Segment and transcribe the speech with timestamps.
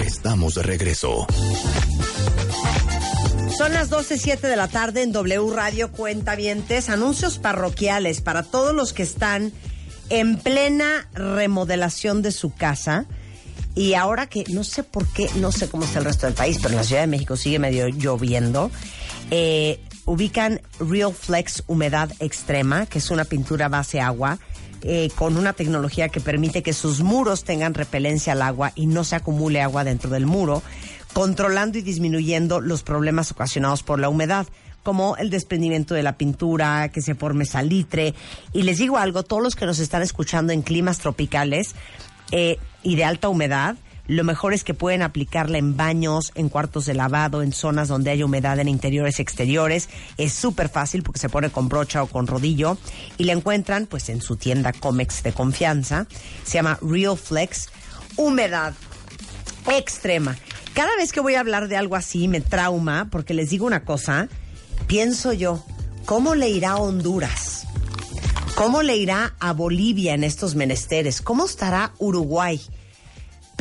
[0.00, 1.26] Estamos de regreso.
[3.56, 6.88] Son las 12.07 de la tarde en W Radio Cuentavientes.
[6.88, 9.52] Anuncios parroquiales para todos los que están
[10.08, 13.06] en plena remodelación de su casa.
[13.74, 16.58] Y ahora que no sé por qué, no sé cómo está el resto del país,
[16.60, 18.70] pero en la Ciudad de México sigue medio lloviendo.
[19.30, 24.38] Eh, ubican Real Flex Humedad Extrema, que es una pintura base agua.
[24.84, 29.04] Eh, con una tecnología que permite que sus muros tengan repelencia al agua y no
[29.04, 30.62] se acumule agua dentro del muro,
[31.12, 34.46] controlando y disminuyendo los problemas ocasionados por la humedad
[34.82, 38.14] como el desprendimiento de la pintura, que se forme salitre.
[38.52, 41.74] Y les digo algo, todos los que nos están escuchando en climas tropicales
[42.32, 43.76] eh, y de alta humedad,
[44.12, 48.10] lo mejor es que pueden aplicarla en baños, en cuartos de lavado, en zonas donde
[48.10, 49.88] haya humedad en interiores y exteriores.
[50.18, 52.78] Es súper fácil porque se pone con brocha o con rodillo
[53.18, 56.06] y la encuentran pues en su tienda Comex de confianza.
[56.44, 57.68] Se llama Real Flex.
[58.16, 58.74] Humedad
[59.70, 60.36] extrema.
[60.74, 63.84] Cada vez que voy a hablar de algo así me trauma porque les digo una
[63.84, 64.28] cosa,
[64.86, 65.64] pienso yo,
[66.06, 67.66] ¿cómo le irá a Honduras?
[68.54, 71.22] ¿Cómo le irá a Bolivia en estos menesteres?
[71.22, 72.60] ¿Cómo estará Uruguay?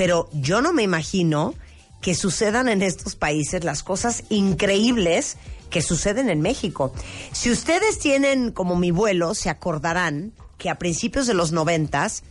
[0.02, 1.54] Pero yo no me imagino
[2.02, 5.38] que sucedan en estos países las cosas increíbles
[5.70, 6.92] que suceden en México.
[7.34, 12.24] Si ustedes tienen como mi vuelo, se acordarán que a principios de los noventas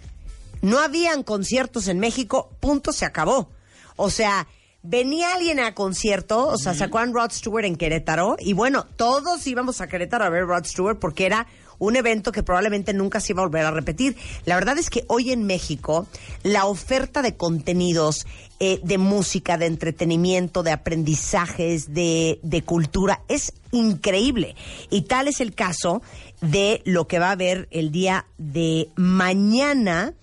[0.62, 3.52] no habían conciertos en México, punto, se acabó.
[3.94, 4.48] O sea,
[4.82, 9.46] venía alguien a concierto, o sea, sacó a Rod Stewart en Querétaro, y bueno, todos
[9.46, 11.46] íbamos a Querétaro a ver Rod Stewart porque era
[11.80, 14.16] un evento que probablemente nunca se iba a volver a repetir.
[14.44, 16.06] La verdad es que hoy en México
[16.44, 18.26] la oferta de contenidos,
[18.60, 24.54] eh, de música, de entretenimiento, de aprendizajes, de, de cultura es increíble.
[24.90, 26.02] Y tal es el caso
[26.40, 30.14] de lo que va a haber el día de mañana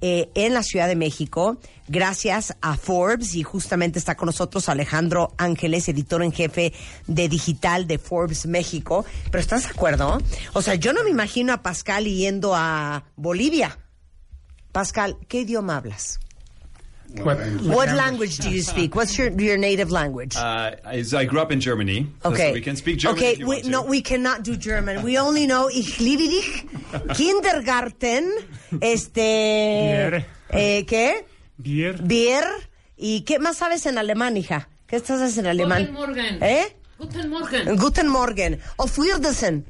[0.00, 1.58] eh, en la Ciudad de México,
[1.88, 6.72] gracias a Forbes, y justamente está con nosotros Alejandro Ángeles, editor en jefe
[7.06, 9.04] de digital de Forbes México.
[9.30, 10.18] Pero ¿estás de acuerdo?
[10.52, 13.78] O sea, yo no me imagino a Pascal yendo a Bolivia.
[14.72, 16.20] Pascal, ¿qué idioma hablas?
[17.22, 18.94] What, What language do you speak?
[18.94, 20.36] What's your, your native language?
[20.36, 22.52] Uh, I, I grew up in Germany, so Okay.
[22.52, 23.70] we can speak German Okay, if you we, want to.
[23.70, 25.02] no, we cannot do German.
[25.02, 26.66] We only know Ich liebe dich,
[27.16, 28.30] Kindergarten,
[28.80, 30.24] este, Bier.
[30.50, 31.24] eh, ¿qué?
[31.58, 31.94] Bier.
[32.02, 32.44] Bier.
[32.96, 34.68] ¿Y qué más sabes en alemán, hija?
[34.86, 35.86] ¿Qué estás haciendo en alemán?
[35.86, 36.38] Guten Morgen.
[36.42, 36.76] ¿Eh?
[36.98, 37.76] Guten Morgen.
[37.76, 38.60] Guten Morgen.
[38.78, 39.64] Auf Wiedersehen.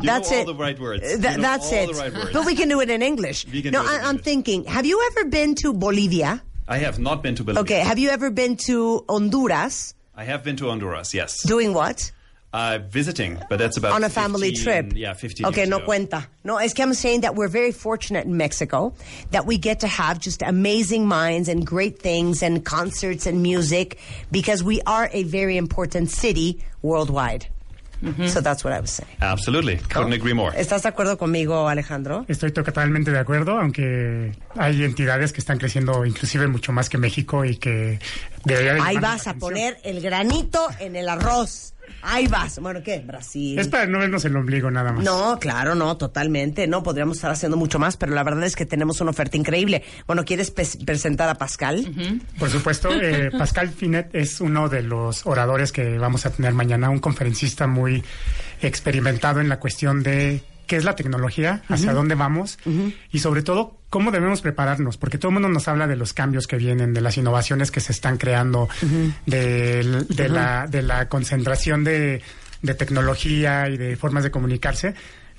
[0.00, 0.46] You know that's all it.
[0.46, 1.02] the right words.
[1.10, 1.92] You know that's all it.
[1.92, 2.30] the right words.
[2.32, 3.46] But we can do it in English.
[3.52, 6.40] We can no, do it in I, I'm thinking, have you ever been to Bolivia?
[6.68, 7.62] I have not been to Bolivia.
[7.62, 9.94] Okay, have you ever been to Honduras?
[10.14, 11.42] I have been to Honduras, yes.
[11.46, 12.12] Doing what?
[12.52, 14.92] Uh, visiting, but that's about on a family 15 trip.
[14.96, 15.86] Yeah, 15 Okay, no ago.
[15.86, 16.26] cuenta.
[16.44, 18.94] No, es que I'm saying that we're very fortunate in Mexico
[19.32, 23.98] that we get to have just amazing minds and great things and concerts and music
[24.30, 27.46] because we are a very important city worldwide.
[28.28, 29.10] So that's what I was saying.
[29.20, 29.78] Absolutely.
[29.78, 30.52] Couldn't agree more.
[30.56, 32.24] ¿Estás de acuerdo conmigo, Alejandro?
[32.28, 37.44] Estoy totalmente de acuerdo, aunque hay entidades que están creciendo inclusive mucho más que México
[37.44, 37.98] y que
[38.44, 41.74] debería de Ahí vas a poner el granito en el arroz.
[42.02, 42.58] Ahí vas.
[42.58, 43.00] Bueno, ¿qué?
[43.00, 43.58] Brasil.
[43.58, 45.04] Es para no vernos el ombligo nada más.
[45.04, 46.66] No, claro, no, totalmente.
[46.66, 49.82] No, podríamos estar haciendo mucho más, pero la verdad es que tenemos una oferta increíble.
[50.06, 51.86] Bueno, ¿quieres presentar a Pascal?
[52.38, 56.90] Por supuesto, eh, Pascal Finet es uno de los oradores que vamos a tener mañana,
[56.90, 58.02] un conferencista muy
[58.60, 62.58] experimentado en la cuestión de qué es la tecnología, hacia dónde vamos
[63.10, 66.46] y sobre todo cómo debemos prepararnos, porque todo el mundo nos habla de los cambios
[66.46, 68.68] que vienen, de las innovaciones que se están creando,
[69.26, 72.22] del- de, la, de la concentración de,
[72.62, 74.94] de tecnología y de formas de comunicarse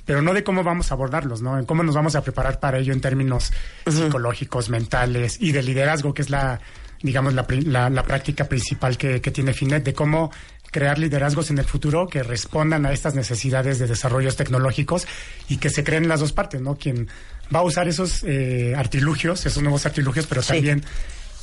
[0.05, 1.59] pero no de cómo vamos a abordarlos, ¿no?
[1.59, 3.53] En cómo nos vamos a preparar para ello en términos
[3.85, 6.59] psicológicos, mentales y de liderazgo, que es la,
[7.03, 10.31] digamos, la, la- la práctica principal que, que tiene Finet, de cómo
[10.71, 15.07] crear liderazgos en el futuro que respondan a estas necesidades de desarrollos tecnológicos
[15.47, 16.75] y que se creen las dos partes, ¿no?
[16.75, 17.07] Quien
[17.53, 20.53] va a usar esos eh, artilugios, esos nuevos artilugios, pero Sí.
[20.53, 20.83] también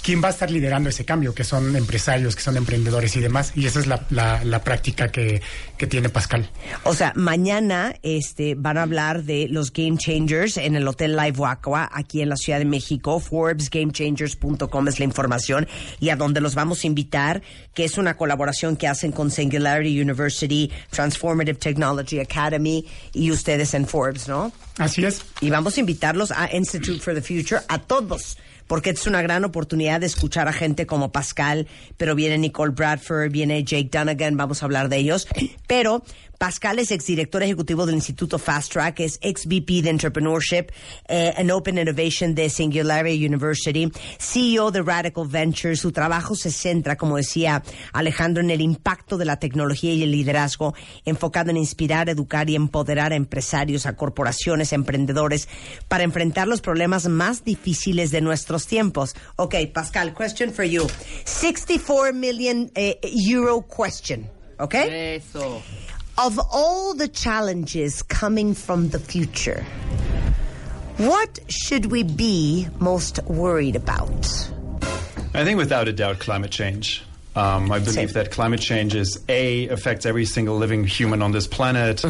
[0.07, 3.51] quién va a estar liderando ese cambio, que son empresarios, que son emprendedores y demás.
[3.57, 5.43] Y esa es la, la- la práctica que,
[5.77, 6.49] que tiene Pascal.
[6.85, 11.37] O sea, mañana este, van a hablar de los Game Changers en el Hotel Live
[11.39, 13.19] Wacua, aquí en la Ciudad de México.
[13.19, 15.67] ForbesGameChangers.com es la información
[16.01, 17.43] y a donde los vamos a invitar,
[17.75, 23.87] que es una colaboración que hacen con Singularity University, Transformative Technology Academy y ustedes en
[23.87, 24.53] Forbes, ¿no?
[24.79, 25.23] Así es.
[25.41, 28.37] Y vamos a invitarlos a Institute for the Future, a todos,
[28.67, 31.67] porque es una gran oportunidad de escuchar a gente como Pascal,
[31.97, 35.29] pero viene Nicole Bradford, viene Jake Dunnigan, vamos a hablar de ellos.
[35.67, 36.03] Pero
[36.39, 40.71] Pascal es exdirector ejecutivo del Instituto Fast Track, es ex VP de Entrepreneurship
[41.09, 45.81] eh, and Open Innovation de Singularity University, CEO de Radical Ventures.
[45.81, 47.63] Su trabajo se centra, como decía
[47.93, 50.75] Alejandro, en el impacto de la tecnología y el liderazgo,
[51.05, 55.49] enfocado en inspirar, educar y empoderar a empresarios, a corporaciones, emprendedores,
[55.89, 59.15] para enfrentar los problemas más difíciles de nuestros tiempos.
[59.37, 60.87] Ok, Pascal, question for you.
[61.25, 64.29] 64 million eh, euro question.
[64.59, 65.17] Okay?
[65.17, 65.63] Eso.
[66.19, 69.65] Of all the challenges coming from the future,
[70.97, 74.27] what should we be most worried about?
[75.35, 77.03] I think without a doubt, climate change.
[77.35, 81.47] Um, I believe that climate change is A, affects every single living human on this
[81.47, 82.03] planet.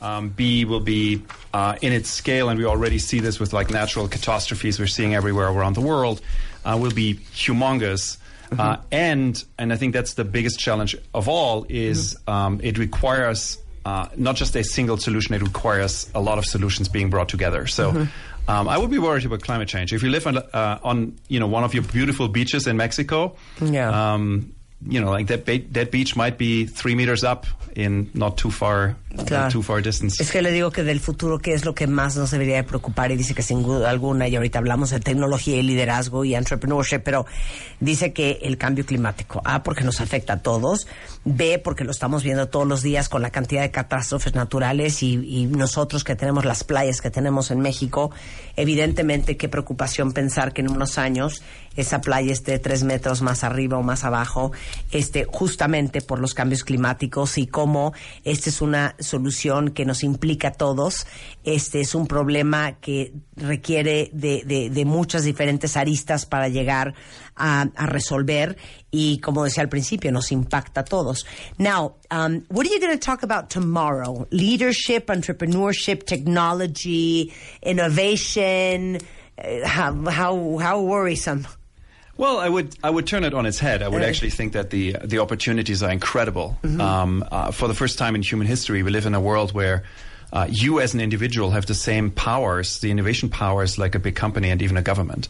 [0.00, 3.70] Um, B, will be uh, in its scale, and we already see this with like
[3.70, 6.20] natural catastrophes we're seeing everywhere around the world,
[6.64, 8.18] uh, will be humongous.
[8.56, 13.58] Uh, and and I think that's the biggest challenge of all is um, it requires
[13.84, 17.66] uh, not just a single solution; it requires a lot of solutions being brought together.
[17.66, 18.06] So.
[18.50, 19.92] Um, I would be worried about climate change.
[19.92, 23.36] If you live on, uh, on you know, one of your beautiful beaches in Mexico,
[23.60, 24.14] Yeah.
[24.14, 24.54] um,
[24.88, 27.44] you know, like that, ba- that beach might be three meters up
[27.76, 28.96] in not too far,
[29.26, 29.50] Claro.
[29.50, 30.22] too far distance.
[30.22, 32.64] Es que le digo que del futuro, ¿qué es lo que más nos debería de
[32.64, 33.10] preocupar?
[33.10, 37.00] Y dice que sin duda alguna, y ahorita hablamos de tecnología y liderazgo y entrepreneurship,
[37.00, 37.24] pero
[37.80, 40.86] dice que el cambio climático, A, porque nos afecta a todos,
[41.24, 45.14] B, porque lo estamos viendo todos los días con la cantidad de catástrofes naturales y,
[45.14, 48.10] y nosotros que tenemos las playas que tenemos en México,
[48.56, 51.42] evidentemente qué preocupación pensar que en unos años
[51.76, 54.50] esa playa esté tres metros más arriba o más abajo,
[54.90, 57.92] este, justamente por los cambios climáticos y cómo
[58.24, 61.06] esta es una solución que nos implica a todos.
[61.44, 66.94] Este es un problema que requiere de, de- de muchas diferentes aristas para llegar
[67.36, 68.56] a, a resolver
[68.90, 71.26] y como decía al principio, nos impacta a todos.
[71.58, 74.26] Now, um, what are you going to talk about tomorrow?
[74.30, 78.98] Leadership, entrepreneurship, technology, innovation.
[79.38, 81.46] Uh, how, how, how worrisome.
[82.18, 83.80] Well, I would I would turn it on its head.
[83.80, 86.58] I would actually think that the the opportunities are incredible.
[86.80, 89.84] Um, uh, for the first time in human history, we live in a world where
[90.32, 94.14] uh, you, as an individual, have the same powers, the innovation powers, like a big
[94.16, 95.28] company and even a government.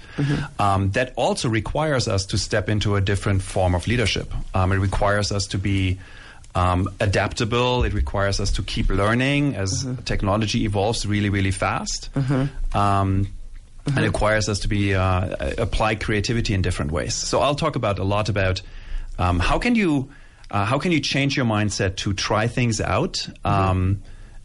[0.58, 4.32] Um, that also requires us to step into a different form of leadership.
[4.54, 5.98] Um, it requires us to be
[6.54, 7.84] um, adaptable.
[7.84, 12.08] It requires us to keep learning as technology evolves really, really fast.
[13.88, 17.14] Um, and it requires us to be uh, apply creativity in different ways.
[17.14, 18.62] So I'll talk about a lot about
[19.18, 20.10] um, how can you
[20.50, 24.02] uh, how can you change your mindset to try things out um,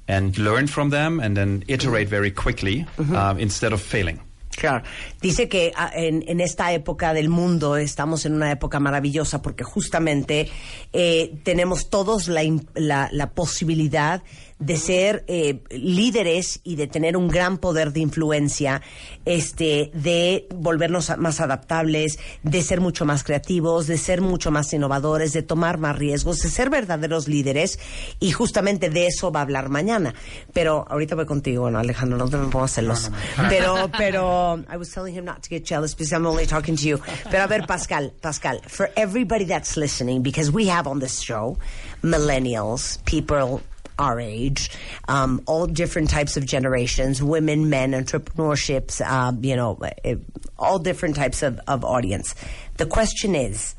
[0.08, 2.86] and learn from them and then iterate very quickly
[3.16, 4.20] um, instead of failing.
[4.56, 4.84] Claro.
[5.20, 9.64] Dice que ah, en, en esta época del mundo estamos en una época maravillosa porque
[9.64, 10.50] justamente
[10.92, 12.44] eh, tenemos todos la,
[12.76, 14.22] la, la posibilidad
[14.66, 18.82] de ser eh, líderes y de tener un gran poder de influencia,
[19.26, 25.34] este, de volvernos más adaptables, de ser mucho más creativos, de ser mucho más innovadores,
[25.34, 27.78] de tomar más riesgos, de ser verdaderos líderes
[28.20, 30.14] y justamente de eso va a hablar mañana.
[30.54, 33.12] Pero ahorita voy contigo, bueno, Alejandro, no te me pongas celoso.
[33.50, 36.84] Pero, pero, I was telling him not to get jealous because I'm only talking to
[36.84, 37.00] you.
[37.30, 41.58] Pero a ver, Pascal, Pascal, for everybody that's listening, because we have on this show
[42.02, 43.62] millennials, people
[44.00, 44.70] our age,
[45.08, 50.16] um, all different types of generations, women, men, entrepreneurships, um, you know, eh,
[50.58, 52.36] all different types of, of audience.
[52.78, 53.76] The question is,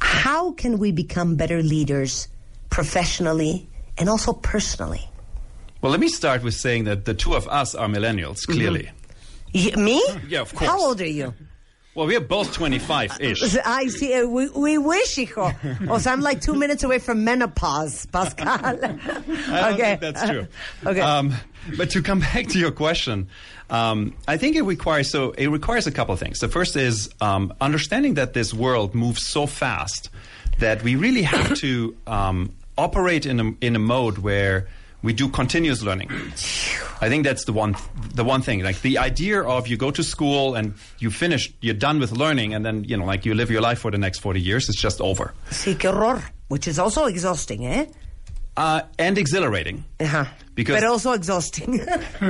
[0.00, 2.28] how can we become better leaders
[2.70, 5.08] professionally and also personally?
[5.80, 8.90] Well, let me start with saying that the two of us are millennials, clearly.
[9.54, 10.02] Y- me?
[10.28, 10.70] Yeah, of course.
[10.70, 11.34] How old are you?
[11.98, 13.56] Well, we are both 25-ish.
[13.66, 14.14] I see.
[14.14, 15.50] uh, We, we wish, hijo.
[15.88, 18.46] Oh, so I'm like two minutes away from menopause, Pascal.
[18.64, 18.98] I don't
[19.76, 20.46] think that's true.
[20.86, 21.00] Okay.
[21.00, 21.34] Um,
[21.76, 23.26] but to come back to your question,
[23.68, 26.38] um, I think it requires so it requires a couple of things.
[26.38, 30.08] The first is um, understanding that this world moves so fast
[30.60, 34.68] that we really have to um, operate in a, in a mode where
[35.02, 36.10] we do continuous learning.
[37.00, 37.76] I think that's the one
[38.14, 38.62] the one thing.
[38.62, 42.54] Like the idea of you go to school and you finish, you're done with learning,
[42.54, 44.68] and then you know, like you live your life for the next forty years.
[44.68, 46.22] It's just over, sí, qué horror.
[46.48, 47.86] Which is also exhausting, eh?
[48.56, 49.84] uh, and exhilarating.
[50.00, 50.28] Ajá.
[50.58, 51.78] Because But also exhausting.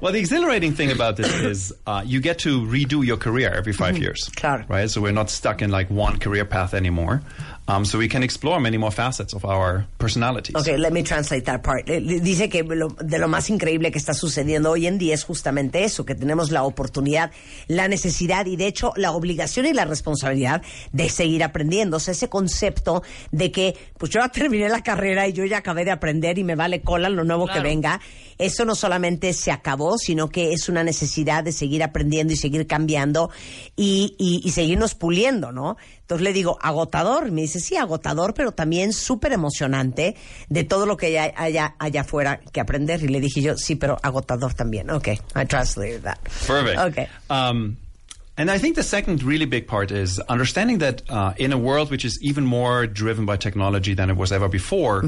[0.00, 3.72] well, the exhilarating thing about this is uh, you get to redo your career every
[3.72, 4.28] 5 years.
[4.34, 4.64] Claro.
[4.68, 4.90] Right?
[4.90, 7.22] So we're not stuck in like one career path anymore.
[7.68, 10.54] Um, so we can explore many more facets of our personalities.
[10.54, 11.86] Okay, let me translate that part.
[11.86, 15.82] Dice que lo- de lo más increíble que está sucediendo hoy en día es justamente
[15.82, 17.32] eso, que tenemos la oportunidad,
[17.66, 20.62] la necesidad y de hecho la obligación y la responsabilidad
[20.92, 21.96] de seguir aprendiendo.
[21.96, 25.58] O sea, ese concepto de que pues yo ya terminé la carrera y yo ya
[25.58, 27.68] acabé de aprender y me vale cola lo nuevo que Claro.
[27.68, 28.00] venga.
[28.38, 32.66] Eso no solamente se acabó, sino que es una necesidad de seguir aprendiendo y seguir
[32.66, 33.30] cambiando
[33.76, 35.76] y, y- y seguirnos puliendo, ¿no?
[36.02, 37.30] Entonces le digo, agotador.
[37.32, 40.16] Me dice, sí, agotador, pero también súper emocionante
[40.50, 43.02] de todo lo que hay allá, allá afuera que aprender.
[43.02, 44.90] Y le dije yo, sí, pero agotador también.
[44.90, 46.18] Ok, I translated that.
[46.46, 46.78] Perfect.
[46.78, 47.06] Okay.
[47.30, 47.76] Um,
[48.36, 51.90] and I think the second really big part is understanding that uh, in a world
[51.90, 55.04] which is even more driven by technology than it was ever before,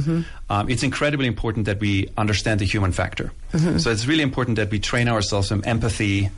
[0.50, 3.32] um, it's incredibly important that we understand the human factor.
[3.78, 6.30] So it's really important that we train ourselves in empathy,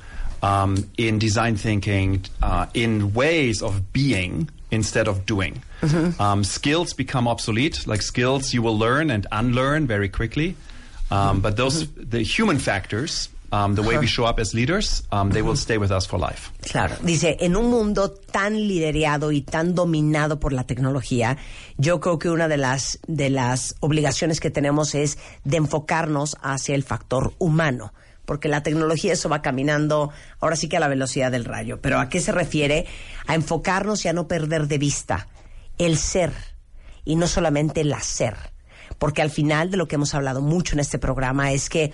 [0.43, 5.63] um, in design thinking, uh, in ways of being instead of doing.
[6.21, 10.57] Um, skills become obsolete, like skills you will learn and unlearn very quickly.
[11.11, 15.31] Um, but those, the human factors, um, the way we show up as leaders, um,
[15.31, 16.51] they will stay with us for life.
[16.63, 21.37] Claro, dice, en un mundo tan liderado y tan dominado por la tecnología,
[21.77, 26.75] yo creo que una de las, de las obligaciones que tenemos es de enfocarnos hacia
[26.75, 27.93] el factor humano,
[28.25, 31.81] porque la tecnología eso va caminando ahora sí que a la velocidad del rayo.
[31.81, 32.87] Pero ¿a qué se refiere?
[33.27, 35.27] A enfocarnos y a no perder de vista
[35.79, 36.33] el ser
[37.05, 38.37] y no solamente el hacer.
[38.99, 41.93] Porque al final de lo que hemos hablado mucho en este programa es que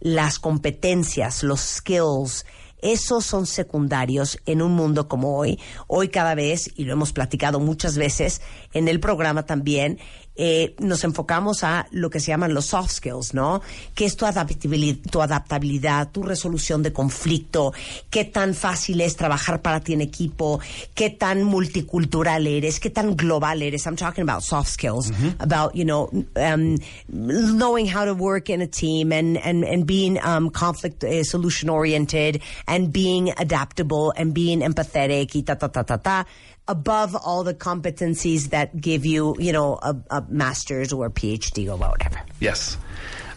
[0.00, 2.44] las competencias, los skills,
[2.80, 5.58] esos son secundarios en un mundo como hoy.
[5.88, 8.40] Hoy cada vez, y lo hemos platicado muchas veces
[8.72, 9.98] en el programa también,
[10.40, 13.60] eh, nos enfocamos a lo que se llaman los soft skills, ¿no?
[13.94, 17.72] Que es tu adaptabilidad, tu adaptabilidad, tu resolución de conflicto,
[18.08, 20.60] qué tan fácil es trabajar para ti en equipo,
[20.94, 23.84] qué tan multicultural eres, qué tan global eres.
[23.86, 26.78] I'm talking about soft skills, about, you know, um,
[27.08, 31.68] knowing how to work in a team and, and, and being um, conflict uh, solution
[31.68, 36.24] oriented and being adaptable and being empathetic y ta ta ta ta ta
[36.68, 41.68] above all the competencies that give you, you know, a, a master's or a PhD
[41.68, 42.20] or whatever.
[42.38, 42.76] Yes.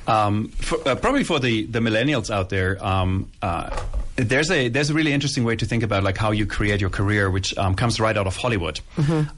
[0.08, 3.70] Um, for, uh, probably for the, the millennials out there, um, uh,
[4.18, 6.90] there's a there's a really interesting way to think about like how you create your
[6.90, 8.80] career, which um, comes right out of Hollywood.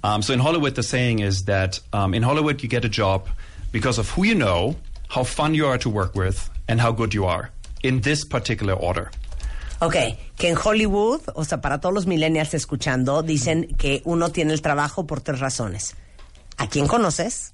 [0.04, 3.28] Um, so in Hollywood, the saying is that um, in Hollywood you get a job
[3.72, 4.76] because of who you know,
[5.10, 7.52] how fun you are to work with, and how good you are
[7.84, 9.12] in this particular order.
[9.86, 9.96] Ok,
[10.38, 14.62] que en Hollywood, o sea, para todos los millennials escuchando, dicen que uno tiene el
[14.62, 15.96] trabajo por tres razones.
[16.58, 17.54] ¿A quién conoces?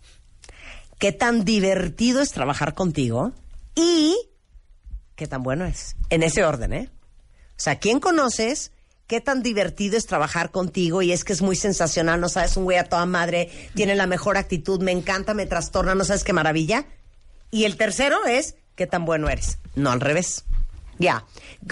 [0.99, 3.31] ¿Qué tan divertido es trabajar contigo?
[3.73, 4.15] Y
[5.15, 5.95] qué tan bueno es.
[6.11, 6.89] En ese orden, ¿eh?
[7.57, 8.73] O sea, ¿quién conoces?
[9.07, 11.01] ¿Qué tan divertido es trabajar contigo?
[11.01, 14.05] Y es que es muy sensacional, no sabes, un güey a toda madre, tiene la
[14.05, 16.85] mejor actitud, me encanta, me trastorna, no sabes qué maravilla.
[17.49, 19.57] Y el tercero es, ¿qué tan bueno eres?
[19.73, 20.45] No al revés.
[20.99, 21.21] Yeah.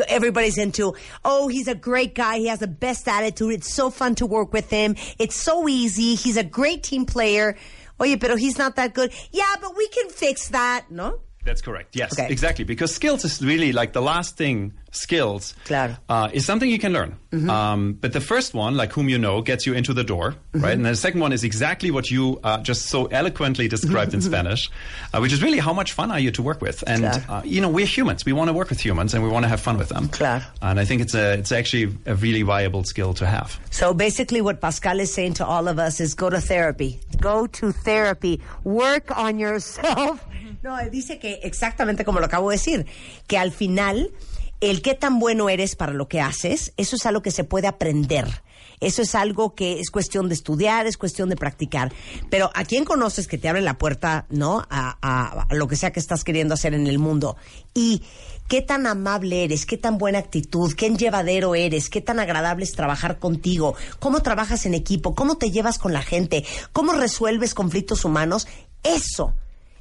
[0.07, 2.37] Everybody's into, oh, he's a great guy.
[2.39, 3.53] He has the best attitude.
[3.53, 4.95] It's so fun to work with him.
[5.19, 6.15] It's so easy.
[6.15, 7.57] He's a great team player.
[7.99, 9.11] Oh, Oye, pero he's not that good.
[9.31, 11.19] Yeah, but we can fix that, ¿no?
[11.47, 11.95] That's correct.
[11.95, 12.27] Yes, Okay.
[12.29, 12.65] exactly.
[12.65, 14.73] Because skills is really like the last thing.
[14.91, 15.95] Skills Claro.
[16.09, 17.15] uh, is something you can learn.
[17.49, 20.73] Um, but the first one, like whom you know, gets you into the door, right?
[20.73, 24.71] And the second one is exactly what you uh, just so eloquently described in Spanish,
[25.13, 26.83] uh, which is really how much fun are you to work with?
[26.87, 27.23] And Claro.
[27.29, 28.25] uh, you know, we're humans.
[28.25, 30.07] We want to work with humans, and we want to have fun with them.
[30.09, 30.43] Claro.
[30.61, 33.59] And I think it's a it's actually a really viable skill to have.
[33.69, 36.99] So basically what Pascal is saying to all of us is go to therapy.
[37.21, 38.41] Go to therapy.
[38.63, 40.25] Work on yourself.
[40.67, 42.85] No, dice que exactamente como lo acabo de decir,
[43.25, 44.11] que al final
[44.59, 47.67] el qué tan bueno eres para lo que haces, eso es algo que se puede
[47.67, 48.43] aprender.
[48.81, 51.93] Eso es algo que es cuestión de estudiar, es cuestión de practicar.
[52.29, 54.59] Pero a quién conoces que te abre la puerta, ¿no?
[54.69, 57.37] A, a- a lo que sea que estás queriendo hacer en el mundo.
[57.73, 58.01] Y
[58.49, 62.73] qué tan amable eres, qué tan buena actitud, qué llevadero eres, qué tan agradable es
[62.73, 66.43] trabajar contigo, cómo trabajas en equipo, cómo te llevas con la gente,
[66.73, 68.47] cómo resuelves conflictos humanos.
[68.83, 69.33] Eso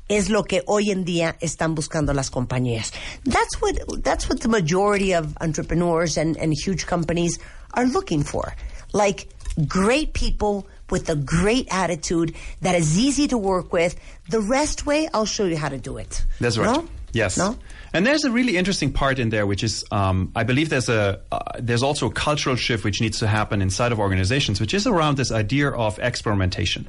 [0.08, 2.92] es lo que hoy en día están buscando las compañías.
[3.24, 7.38] That's what that's what the majority of entrepreneurs and, and huge companies
[7.74, 8.54] are looking for.
[8.92, 9.28] Like
[9.66, 13.96] great people with a great attitude that is easy to work with.
[14.30, 16.24] The rest way, I'll show you how to do it.
[16.40, 16.76] That's right.
[16.76, 16.88] ¿No?
[17.16, 17.36] Yes.
[17.38, 17.56] No?
[17.92, 21.20] And there's a really interesting part in there, which is, um, I believe there's a
[21.32, 24.86] uh, there's also a cultural shift which needs to happen inside of organizations, which is
[24.86, 26.88] around this idea of experimentation.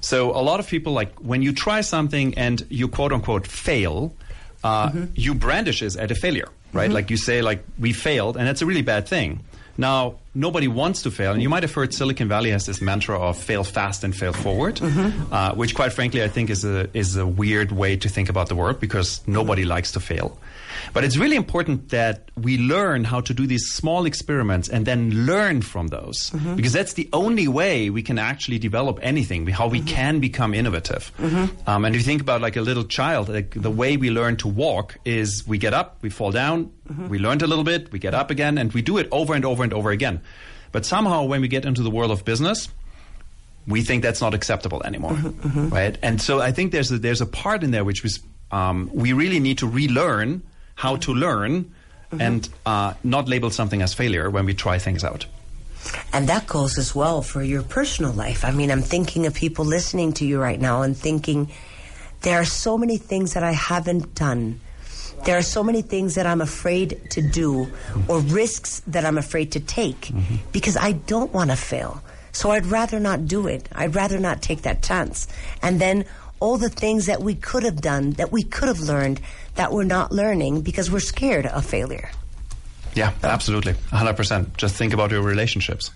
[0.00, 4.14] So a lot of people like when you try something and you quote unquote fail,
[4.64, 6.90] uh, you brandish it at a failure, right?
[6.90, 9.40] Like you say, like we failed, and that's a really bad thing.
[9.76, 13.18] Now, nobody wants to fail, and you might have heard Silicon Valley has this mantra
[13.18, 17.16] of fail fast and fail forward, uh, which, quite frankly, I think is a is
[17.16, 20.38] a weird way to think about the world because nobody likes to fail.
[20.92, 25.26] But it's really important that we learn how to do these small experiments and then
[25.26, 26.56] learn from those, mm-hmm.
[26.56, 29.46] because that's the only way we can actually develop anything.
[29.46, 29.88] How we mm-hmm.
[29.88, 31.12] can become innovative.
[31.18, 31.68] Mm-hmm.
[31.68, 34.36] Um, and if you think about like a little child, like the way we learn
[34.38, 36.72] to walk is we get up, we fall down,
[37.08, 39.44] we learned a little bit, we get up again, and we do it over and
[39.44, 40.22] over and over again.
[40.72, 42.68] But somehow, when we get into the world of business,
[43.66, 45.12] we think that's not acceptable anymore,
[45.70, 45.96] right?
[46.02, 48.20] And so I think there's a, there's a part in there which was
[48.50, 50.42] um, we really need to relearn
[50.78, 51.74] how to learn
[52.20, 55.26] and uh, not label something as failure when we try things out.
[56.12, 58.44] And that goes as well for your personal life.
[58.44, 61.50] I mean, I'm thinking of people listening to you right now and thinking,
[62.22, 64.60] there are so many things that I haven't done.
[65.24, 67.66] There are so many things that I'm afraid to do
[68.06, 70.12] or risks that I'm afraid to take
[70.52, 72.00] because I don't want to fail.
[72.30, 73.68] So I'd rather not do it.
[73.72, 75.26] I'd rather not take that chance.
[75.60, 76.04] And then
[76.40, 79.20] all the things that we could have done, that we could have learned,
[79.54, 82.10] that we're not learning because we're scared of failure.
[82.94, 84.56] Yeah, absolutely, 100%.
[84.56, 85.90] Just think about your relationships.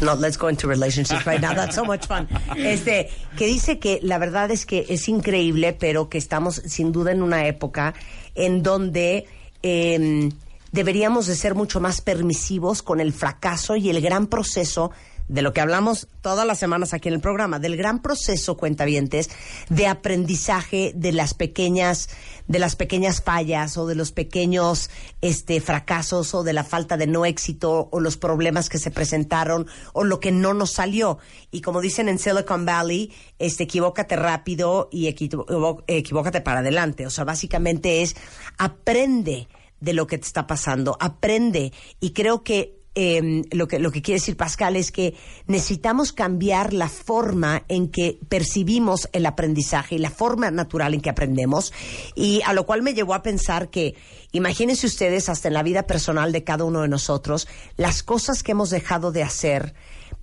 [0.00, 1.54] No, let's go into relationships right now.
[1.54, 2.26] That's so much fun.
[2.56, 7.12] Este, que dice que la verdad es que es increíble, pero que estamos sin duda
[7.12, 7.94] en una época
[8.34, 9.26] en donde
[9.62, 10.30] eh,
[10.72, 14.90] deberíamos de ser mucho más permisivos con el fracaso y el gran proceso
[15.32, 19.30] de lo que hablamos todas las semanas aquí en el programa, del gran proceso, cuentavientes,
[19.70, 22.10] de aprendizaje de las pequeñas,
[22.48, 24.90] de las pequeñas fallas o de los pequeños
[25.22, 29.66] este, fracasos o de la falta de no éxito o los problemas que se presentaron
[29.94, 31.18] o lo que no nos salió.
[31.50, 37.06] Y como dicen en Silicon Valley, este, equivócate rápido y equivo- equivócate para adelante.
[37.06, 38.16] O sea, básicamente es
[38.58, 39.48] aprende
[39.80, 41.72] de lo que te está pasando, aprende.
[42.00, 45.14] Y creo que eh, lo que lo que quiere decir Pascal es que
[45.46, 51.10] necesitamos cambiar la forma en que percibimos el aprendizaje y la forma natural en que
[51.10, 51.72] aprendemos.
[52.14, 53.94] Y a lo cual me llevó a pensar que
[54.32, 58.52] imagínense ustedes hasta en la vida personal de cada uno de nosotros las cosas que
[58.52, 59.74] hemos dejado de hacer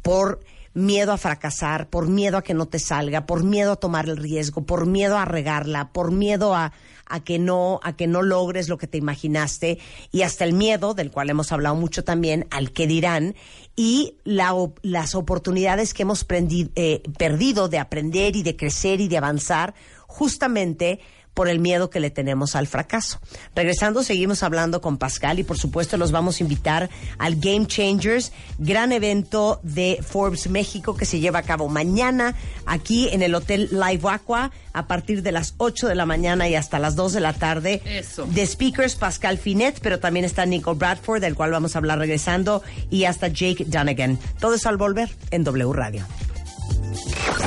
[0.01, 0.39] por
[0.73, 4.17] miedo a fracasar, por miedo a que no te salga, por miedo a tomar el
[4.17, 6.71] riesgo, por miedo a regarla, por miedo a,
[7.09, 9.79] a que no a que no logres lo que te imaginaste
[10.11, 13.35] y hasta el miedo del cual hemos hablado mucho también al que dirán
[13.75, 19.17] y la las oportunidades que hemos eh, perdido de aprender y de crecer y de
[19.17, 19.73] avanzar
[20.07, 20.99] justamente
[21.39, 23.21] por el miedo que le tenemos al fracaso.
[23.55, 28.33] Regresando, seguimos hablando con Pascal y por supuesto los vamos a invitar al Game Changers,
[28.57, 33.69] gran evento de Forbes México que se lleva a cabo mañana aquí en el Hotel
[33.71, 37.19] Live Aqua a partir de las 8 de la mañana y hasta las 2 de
[37.21, 37.81] la tarde.
[37.85, 38.25] Eso.
[38.25, 42.63] De speakers Pascal Finet, pero también está Nico Bradford, del cual vamos a hablar regresando,
[42.89, 44.19] y hasta Jake Dunnigan.
[44.41, 46.05] Todo eso al volver en W Radio.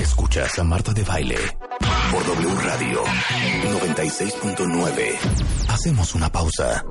[0.00, 1.36] Escuchas a Marta de Baile
[2.10, 5.18] por W Radio 96.9.
[5.68, 6.84] Hacemos una pausa.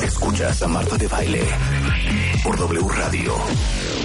[0.00, 1.42] Escuchas a Marta de Baile
[2.44, 3.34] por W Radio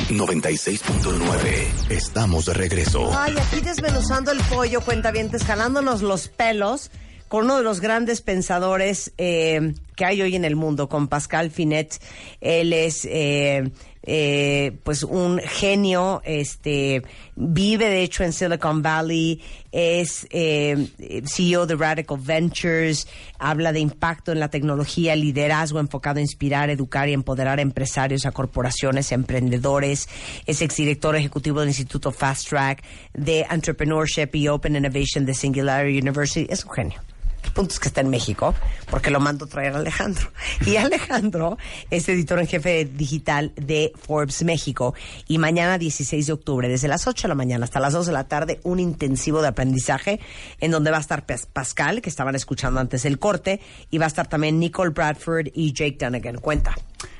[0.09, 1.89] 96.9.
[1.89, 3.12] Estamos de regreso.
[3.17, 6.91] Ay, aquí desmenuzando el pollo, cuentavientes, jalándonos los pelos
[7.27, 11.51] con uno de los grandes pensadores eh, que hay hoy en el mundo, con Pascal
[11.51, 11.99] Finet.
[12.41, 13.71] Él es eh,
[14.06, 17.03] eh, pues un genio, este
[17.38, 20.89] vive de hecho en Silicon Valley, es eh,
[21.25, 23.08] CEO de Radical Ventures,
[23.39, 28.25] habla de impacto en la tecnología, liderazgo enfocado a inspirar, educar y empoderar a empresarios,
[28.25, 30.10] a corporaciones, a emprendedores,
[30.45, 36.45] es exdirector ejecutivo del Instituto Fast Track de Entrepreneurship y Open Innovation de Singularity University,
[36.51, 36.99] es un genio.
[37.43, 38.56] El punto es que está en México,
[38.89, 40.32] porque lo mando traer a Alejandro.
[40.65, 41.58] Y Alejandro
[41.91, 44.95] es editor en jefe digital de Forbes México.
[45.27, 48.12] Y mañana, 16 de octubre, desde las 8 de la mañana hasta las 2 de
[48.13, 50.19] la tarde, un intensivo de aprendizaje
[50.60, 53.60] en donde va a estar Pas- Pascal, que estaban escuchando antes el corte,
[53.91, 56.38] y va a estar también Nicole Bradford y Jake Dunnigan.
[56.38, 56.75] Cuenta.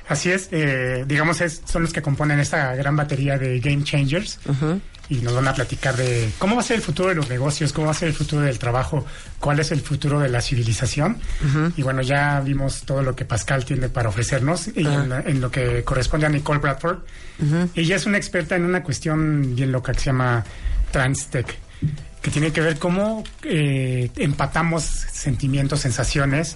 [0.08, 4.40] Así es, eh, digamos, es, son los que componen esta gran batería de Game Changers
[5.10, 7.74] y nos van a platicar de cómo va a ser el futuro de los negocios,
[7.74, 9.06] cómo va a ser el futuro del trabajo,
[9.40, 11.18] cuál es el futuro de la civilización.
[11.76, 15.52] Y bueno, ya vimos todo lo que Pascal tiene para ofrecernos y en, en lo
[15.52, 17.00] que corresponde a Nicole Bradford.
[17.76, 20.44] Ella es una experta en una cuestión bien loca que se llama
[20.92, 21.64] TransTech
[22.24, 26.56] que tiene que ver cómo eh, empatamos sentimientos, sensaciones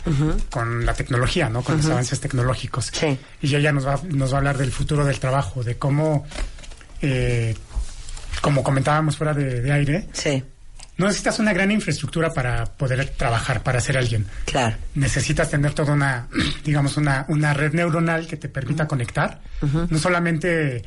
[0.50, 1.62] con la tecnología, ¿no?
[1.62, 2.90] Con los avances tecnológicos.
[2.94, 3.20] Sí.
[3.42, 6.26] Y ella nos va, nos va a hablar del futuro del trabajo, de cómo,
[7.02, 7.54] eh,
[8.42, 10.44] como comentábamos fuera de, de aire, Sí,
[10.98, 14.26] no necesitas una gran infraestructura para poder trabajar, para ser alguien.
[14.46, 14.76] claro.
[14.96, 16.28] Necesitas tener toda una,
[16.66, 20.84] digamos, una, una red neuronal que te permita conectar, no solamente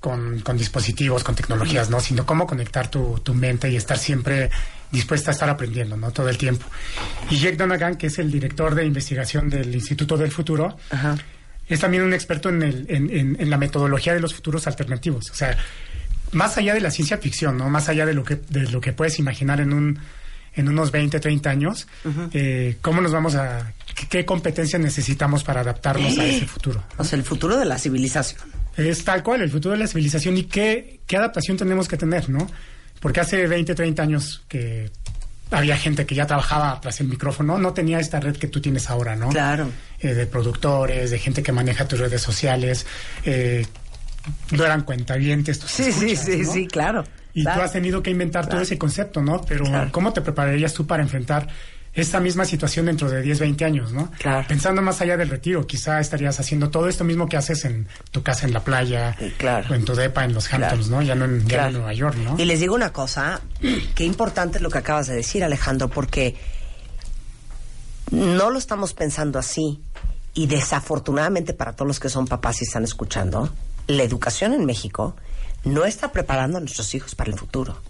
[0.00, 1.98] con, con dispositivos, con tecnologías, ¿no?
[1.98, 4.48] Sino cómo conectar tu, tu mente y estar siempre
[4.92, 6.12] dispuesta a estar aprendiendo, ¿no?
[6.12, 6.64] Todo el tiempo.
[7.28, 11.16] Y Jake Donagan, que es el director de investigación del Instituto del Futuro, Ajá.
[11.68, 15.30] es también un experto en, el, en, en- en la metodología de los futuros alternativos.
[15.30, 15.58] O sea,
[16.32, 17.68] más allá de la ciencia ficción, ¿no?
[17.70, 19.98] Más allá de lo que, de lo que puedes imaginar en un
[20.54, 21.86] en unos 20, 30 años,
[22.32, 23.72] eh, ¿cómo nos vamos a...
[23.94, 26.82] qué, qué competencias necesitamos para adaptarnos a ese futuro?
[26.96, 28.40] O sea, el futuro de la civilización.
[28.76, 32.28] Es tal cual, el futuro de la civilización y qué, qué adaptación tenemos que tener,
[32.28, 32.48] ¿no?
[32.98, 34.90] Porque hace 20, 30 años que
[35.50, 38.90] había gente que ya trabajaba tras el micrófono, no tenía esta red que tú tienes
[38.90, 39.28] ahora, ¿no?
[39.28, 39.70] Claro.
[40.00, 42.86] Eh, de productores, de gente que maneja tus redes sociales,
[43.24, 43.66] eh,
[44.52, 45.58] no eran cuentavientes.
[45.58, 46.52] tus Sí, sí, escuchas, sí, ¿no?
[46.52, 47.04] sí, claro.
[47.34, 47.60] Y Claro.
[47.60, 49.40] tú has tenido que inventar todo ese concepto, ¿no?
[49.42, 49.90] Pero Claro.
[49.92, 51.46] ¿cómo te prepararías tú para enfrentar
[51.94, 54.10] esta misma situación dentro de 10, 20 años, ¿no?
[54.18, 54.46] Claro.
[54.46, 58.22] Pensando más allá del retiro, quizá estarías haciendo todo esto mismo que haces en tu
[58.22, 59.66] casa en la playa, Sí, claro.
[59.70, 61.00] o en tu depa en los Hamptons, Claro.
[61.00, 61.02] ¿no?
[61.02, 62.36] Ya no en, ya en Nueva York, ¿no?
[62.38, 63.40] Y les digo una cosa,
[63.94, 66.36] qué importante es lo que acabas de decir, Alejandro, porque
[68.10, 69.80] no lo estamos pensando así.
[70.34, 73.52] Y desafortunadamente para todos los que son papás y están escuchando,
[73.88, 75.16] la educación en México
[75.64, 77.80] no está preparando a nuestros hijos para el futuro.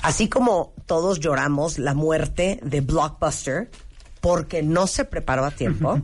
[0.00, 3.70] Así como todos lloramos la muerte de Blockbuster
[4.20, 6.00] porque no se preparó a tiempo,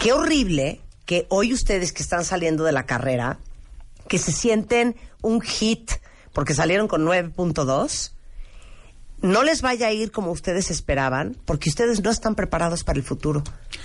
[0.00, 3.38] qué horrible que hoy ustedes que están saliendo de la carrera,
[4.08, 5.92] que se sienten un hit
[6.32, 8.10] porque salieron con 9.2,
[9.22, 13.04] no les vaya a ir como ustedes esperaban, porque ustedes no están preparados para el
[13.04, 13.42] futuro,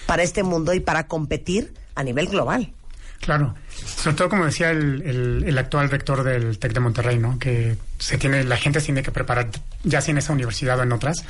[0.08, 2.74] para este mundo y para competir a nivel global.
[3.22, 7.38] Claro, sobre todo como decía el, el- el actual rector del TEC de Monterrey, ¿no?
[7.40, 9.50] Que se tiene, la gente se tiene que preparar,
[9.84, 11.24] ya sea en esa universidad o en otras,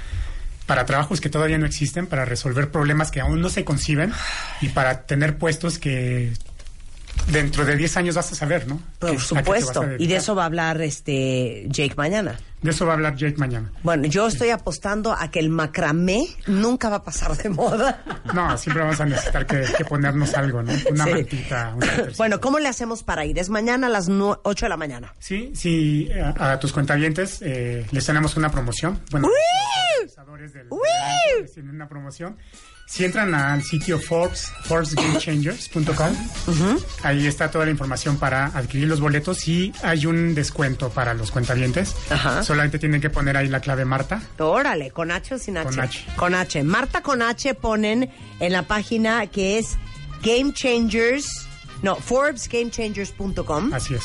[0.68, 4.14] para trabajos que todavía no existen, para resolver problemas que aún no se conciben
[4.62, 6.32] y para tener puestos que
[7.28, 8.80] dentro de 10 años vas a saber, ¿no?
[9.00, 9.84] Por supuesto.
[9.98, 12.40] Y de eso va a hablar este Jake mañana.
[12.62, 13.72] De eso va a hablar Jake mañana.
[13.82, 18.04] Bueno, yo estoy apostando a que el macramé nunca va a pasar de moda.
[18.36, 20.72] No, siempre vamos a necesitar que, que ponernos algo, ¿no?
[20.92, 21.12] Una Sí.
[21.12, 21.76] mantita.
[22.18, 23.40] Bueno, ¿cómo le hacemos para ir?
[23.40, 25.14] Es mañana a las nue- 8 de la mañana.
[25.18, 26.08] Sí, sí,
[26.38, 29.00] a, a tus cuentavientes eh, les tenemos una promoción.
[29.10, 29.34] Bueno, ¡Uy!
[30.02, 30.68] Organizadores del,
[31.54, 32.38] tienen una promoción.
[32.88, 36.16] Si entran al sitio Forbes, ForbesGameChangers.com,
[37.04, 41.32] ahí está toda la información para adquirir los boletos y hay un descuento para los
[41.32, 41.96] cuentavientes.
[42.10, 42.44] Ajá.
[42.44, 44.22] Solamente tienen que poner ahí la clave Marta.
[44.40, 45.70] Órale, ¿con H o sin H?
[45.70, 46.06] Con H.
[46.18, 46.64] Con H.
[46.64, 48.10] Marta con H ponen
[48.40, 49.78] en la página que es
[50.22, 51.48] Game Changers,
[51.82, 54.04] no, ForbesGameChangers.com Así es.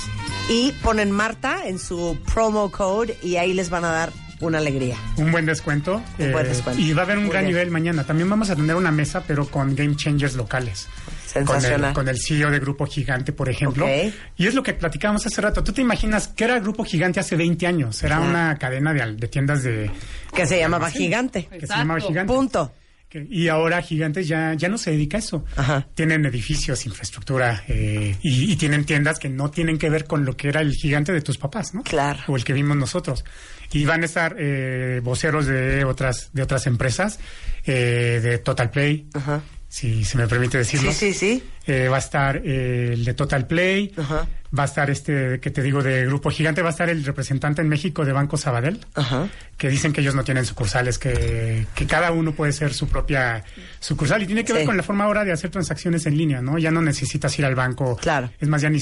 [0.49, 4.97] y ponen Marta en su promo code y ahí les van a dar una alegría.
[5.17, 6.03] Un buen descuento.
[6.19, 6.81] Un buen eh, descuento.
[6.81, 7.55] Y va a haber un Muy gran bien.
[7.55, 8.05] nivel mañana.
[8.05, 10.89] También vamos a tener una mesa, pero con Game Changers locales.
[11.27, 11.79] Sensacional.
[11.81, 13.85] Con el, con el CEO de Grupo Gigante, por ejemplo.
[13.87, 14.13] Ok.
[14.37, 15.63] Y es lo que platicábamos hace rato.
[15.63, 18.03] ¿Tú te imaginas qué era Grupo Gigante hace 20 años?
[18.03, 19.91] Era una cadena de, al- de tiendas de...
[20.35, 21.47] Que se llamaba Gigante.
[21.47, 22.33] Que se llamaba Gigante.
[22.33, 22.73] Punto.
[23.13, 25.45] Y ahora Gigantes ya, ya no se dedica a eso.
[25.57, 25.89] Ajá.
[25.95, 30.37] Tienen edificios, infraestructura eh, y, y tienen tiendas que no tienen que ver con lo
[30.37, 31.83] que era el gigante de tus papás, ¿no?
[31.83, 32.21] Claro.
[32.27, 33.25] O el que vimos nosotros.
[33.73, 37.19] Y van a estar eh, voceros de otras, de otras empresas,
[37.65, 39.43] eh, de Total Play, Ajá.
[39.69, 40.93] Si se me permite decirlo.
[40.93, 41.43] Sí, sí, sí.
[41.67, 44.29] Eh, va a estar eh, el de Total Play, Ajá.
[44.57, 47.61] va a estar este que te digo de Grupo Gigante, va a estar el representante
[47.61, 49.29] en México de Banco Sabadell, Ajá.
[49.59, 53.43] que dicen que ellos no tienen sucursales, que, que cada uno puede ser su propia
[53.81, 56.57] sucursal y tiene que ver con la forma ahora de hacer transacciones en línea, ¿no?
[56.59, 57.97] Ya no necesitas ir al banco.
[57.97, 58.31] Claro.
[58.39, 58.79] Es más, ya, ni,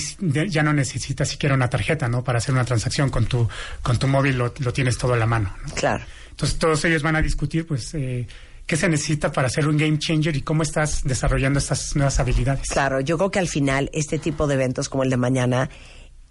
[0.48, 2.22] ya no necesitas siquiera una tarjeta, ¿no?
[2.22, 3.48] Para hacer una transacción con tu,
[3.82, 5.74] con tu móvil lo, lo tienes todo a la mano, ¿no?
[5.74, 6.04] Claro.
[6.30, 8.26] Entonces todos ellos van a discutir, pues, eh,
[8.66, 12.68] qué se necesita para ser un game changer y cómo estás desarrollando estas nuevas habilidades.
[12.68, 15.70] Claro, yo creo que al final este tipo de eventos como el de mañana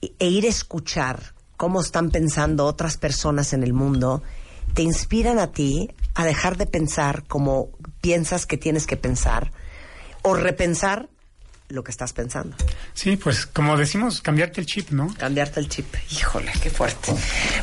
[0.01, 4.21] e e ir a escuchar cómo están pensando otras personas en el mundo
[4.73, 7.69] te inspiran a ti a dejar de pensar como
[8.01, 9.51] piensas que tienes que pensar
[10.23, 11.09] o repensar
[11.69, 12.55] lo que estás pensando.
[12.93, 15.13] Sí, pues como decimos, cambiarte el chip, ¿no?
[15.17, 15.85] Cambiarte el chip.
[16.11, 17.13] Híjole, qué fuerte.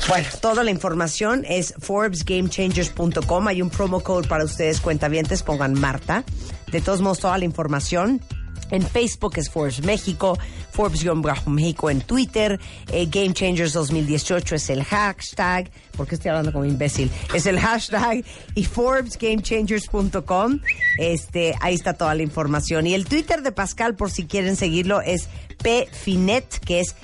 [0.08, 3.48] Bueno, toda la información es ForbesGameChangers.com.
[3.48, 6.24] Hay un promo code para ustedes, cuentavientes, pongan Marta.
[6.72, 8.20] De todos modos, toda la información
[8.70, 10.38] en Facebook es Forbes México,
[10.72, 12.59] Forbes-México en Twitter,
[12.92, 18.24] eh, Game Changers 2018 es el hashtag, porque estoy hablando como imbécil, es el hashtag
[18.54, 20.61] y ForbesGameChangers.com,
[20.98, 22.87] este, ahí está toda la información.
[22.87, 25.28] Y el Twitter de Pascal, por si quieren seguirlo, es
[25.62, 26.94] pfinet, que es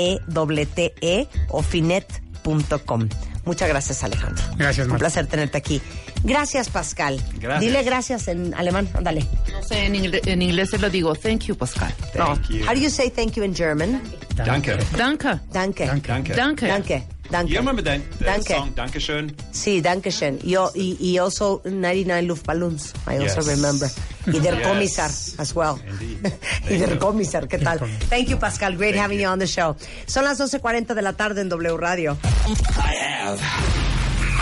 [0.00, 3.08] F-I-N-E-T-T-E o finet.com.
[3.44, 4.44] Muchas gracias, Alejandro.
[4.56, 5.00] Gracias, Un Marta.
[5.00, 5.80] placer tenerte aquí.
[6.22, 7.20] Gracias, Pascal.
[7.38, 7.60] Gracias.
[7.60, 8.88] Dile gracias en alemán.
[8.94, 9.24] Ándale.
[9.52, 11.14] No sé, en, ingle- en inglés se lo digo.
[11.14, 11.92] Thank you, Pascal.
[12.16, 12.34] No.
[12.48, 12.64] you.
[12.66, 14.02] How do you say thank you in German?
[14.36, 14.76] Danke.
[14.96, 15.40] Danke.
[15.52, 15.86] Danke.
[15.86, 15.86] Danke.
[16.34, 16.66] Danke.
[16.66, 17.06] Danke.
[17.30, 17.48] Danke.
[17.52, 18.54] You remember that, that Danke.
[18.54, 19.32] song, Dankeschön?
[19.52, 20.40] Sí, Dankeschön.
[20.42, 22.92] Yo, y, y also 99 Luftballons.
[23.06, 23.46] I also Yes.
[23.46, 23.88] remember.
[24.26, 24.66] Y der Yes.
[24.66, 25.76] Kommissar as well.
[25.88, 26.32] Indeed.
[26.70, 27.78] y der Kommissar, ¿qué tal?
[28.08, 28.76] Thank you, Pascal.
[28.76, 29.76] Great having you on the show.
[30.06, 32.18] Son las 12.40 de la tarde en W Radio.
[32.48, 33.38] I have.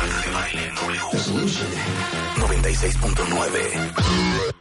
[0.01, 1.01] Marta de baile en W.
[2.37, 4.58] 96.9.